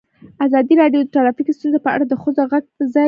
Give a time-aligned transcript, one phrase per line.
[0.45, 2.99] ازادي راډیو د ټرافیکي ستونزې په اړه د ښځو غږ ته ځای ورکړی.